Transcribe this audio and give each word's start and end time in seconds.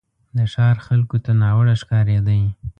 د 0.37 0.39
ښار 0.53 0.75
خلکو 0.87 1.17
ته 1.23 1.31
ناوړه 1.41 1.75
ښکارېدی. 1.81 2.43